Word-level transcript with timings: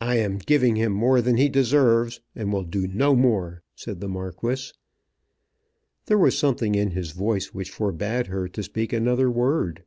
"I 0.00 0.16
am 0.16 0.38
giving 0.38 0.76
him 0.76 0.92
more 0.92 1.20
than 1.20 1.36
he 1.36 1.50
deserves, 1.50 2.22
and 2.34 2.50
will 2.50 2.64
do 2.64 2.86
no 2.86 3.14
more," 3.14 3.62
said 3.74 4.00
the 4.00 4.08
Marquis. 4.08 4.72
There 6.06 6.16
was 6.16 6.38
something 6.38 6.74
in 6.74 6.92
his 6.92 7.10
voice 7.10 7.52
which 7.52 7.70
forbade 7.70 8.28
her 8.28 8.48
to 8.48 8.62
speak 8.62 8.94
another 8.94 9.30
word. 9.30 9.84